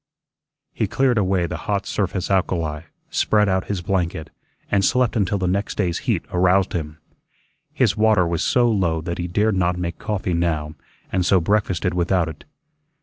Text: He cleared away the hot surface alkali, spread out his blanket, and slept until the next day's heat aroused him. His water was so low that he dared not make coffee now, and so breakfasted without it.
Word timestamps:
He 0.73 0.87
cleared 0.87 1.19
away 1.19 1.45
the 1.45 1.57
hot 1.69 1.85
surface 1.85 2.31
alkali, 2.31 2.81
spread 3.11 3.47
out 3.47 3.65
his 3.65 3.83
blanket, 3.83 4.31
and 4.71 4.83
slept 4.83 5.15
until 5.15 5.37
the 5.37 5.45
next 5.45 5.75
day's 5.77 5.99
heat 6.09 6.25
aroused 6.31 6.73
him. 6.73 6.97
His 7.71 7.95
water 7.95 8.25
was 8.25 8.43
so 8.43 8.67
low 8.67 9.01
that 9.01 9.19
he 9.19 9.27
dared 9.27 9.55
not 9.57 9.77
make 9.77 9.99
coffee 9.99 10.33
now, 10.33 10.73
and 11.11 11.23
so 11.23 11.39
breakfasted 11.39 11.93
without 11.93 12.27
it. 12.27 12.45